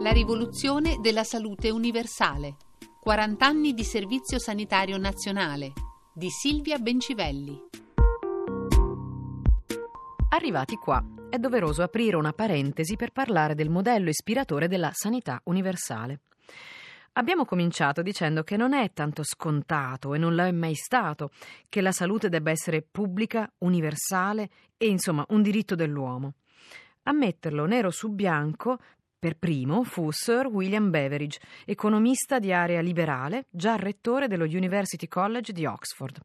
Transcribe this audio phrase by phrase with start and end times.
[0.00, 2.56] La rivoluzione della salute universale.
[3.02, 5.72] 40 anni di servizio sanitario nazionale
[6.14, 7.54] di Silvia Bencivelli.
[10.30, 16.20] Arrivati qua, è doveroso aprire una parentesi per parlare del modello ispiratore della sanità universale.
[17.12, 21.30] Abbiamo cominciato dicendo che non è tanto scontato e non lo è mai stato
[21.68, 24.48] che la salute debba essere pubblica, universale
[24.78, 26.36] e insomma un diritto dell'uomo.
[27.04, 28.78] A metterlo nero su bianco
[29.20, 35.52] per primo fu Sir William Beveridge, economista di area liberale, già rettore dello University College
[35.52, 36.18] di Oxford.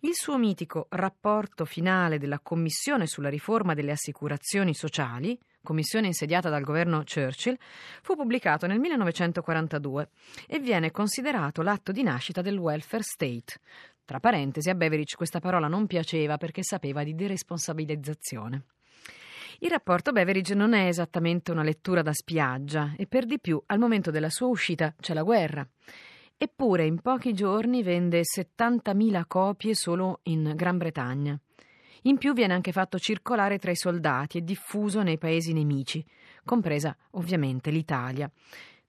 [0.00, 6.64] Il suo mitico rapporto finale della Commissione sulla riforma delle assicurazioni sociali, commissione insediata dal
[6.64, 7.56] governo Churchill,
[8.02, 10.08] fu pubblicato nel 1942
[10.48, 13.60] e viene considerato l'atto di nascita del welfare state.
[14.04, 18.64] Tra parentesi, a Beveridge questa parola non piaceva perché sapeva di deresponsabilizzazione.
[19.60, 23.78] Il rapporto Beveridge non è esattamente una lettura da spiaggia e per di più al
[23.78, 25.66] momento della sua uscita c'è la guerra.
[26.36, 31.40] Eppure in pochi giorni vende 70.000 copie solo in Gran Bretagna.
[32.02, 36.04] In più viene anche fatto circolare tra i soldati e diffuso nei paesi nemici,
[36.44, 38.30] compresa ovviamente l'Italia,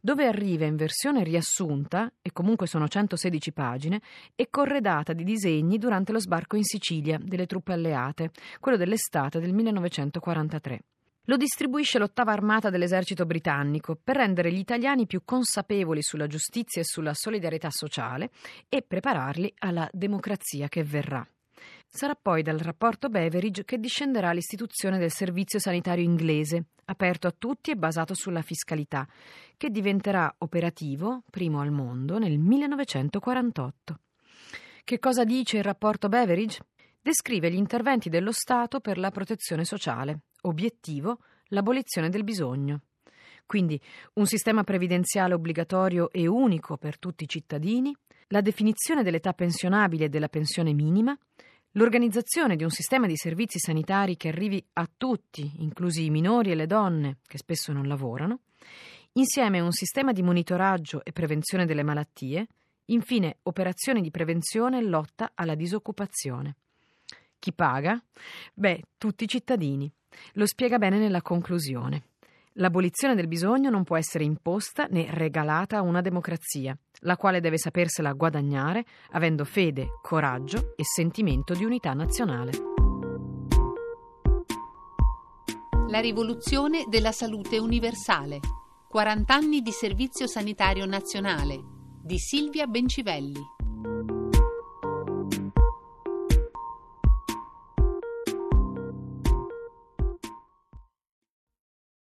[0.08, 4.02] dove arriva in versione riassunta, e comunque sono 116 pagine,
[4.36, 9.52] e corredata di disegni durante lo sbarco in Sicilia delle truppe alleate, quello dell'estate del
[9.52, 10.80] 1943.
[11.24, 16.86] Lo distribuisce l'ottava armata dell'esercito britannico per rendere gli italiani più consapevoli sulla giustizia e
[16.86, 18.30] sulla solidarietà sociale
[18.70, 21.28] e prepararli alla democrazia che verrà.
[21.86, 27.72] Sarà poi dal rapporto Beveridge che discenderà l'istituzione del servizio sanitario inglese, aperto a tutti
[27.72, 29.08] e basato sulla fiscalità,
[29.56, 34.00] che diventerà operativo, primo al mondo, nel 1948.
[34.84, 36.60] Che cosa dice il rapporto Beveridge?
[37.02, 42.82] Descrive gli interventi dello Stato per la protezione sociale, Obiettivo l'abolizione del bisogno.
[43.46, 43.80] Quindi
[44.14, 47.96] un sistema previdenziale obbligatorio e unico per tutti i cittadini,
[48.28, 51.18] la definizione dell'età pensionabile e della pensione minima,
[51.78, 56.56] l'organizzazione di un sistema di servizi sanitari che arrivi a tutti, inclusi i minori e
[56.56, 58.40] le donne che spesso non lavorano,
[59.14, 62.48] insieme un sistema di monitoraggio e prevenzione delle malattie,
[62.86, 66.56] infine operazioni di prevenzione e lotta alla disoccupazione.
[67.38, 68.02] Chi paga?
[68.54, 69.92] Beh, tutti i cittadini.
[70.34, 72.04] Lo spiega bene nella conclusione.
[72.60, 77.60] L'abolizione del bisogno non può essere imposta né regalata a una democrazia, la quale deve
[77.60, 82.52] sapersela guadagnare avendo fede, coraggio e sentimento di unità nazionale.
[85.90, 88.40] La rivoluzione della salute universale.
[88.90, 91.62] 40 anni di servizio sanitario nazionale
[92.02, 93.57] di Silvia Bencivelli.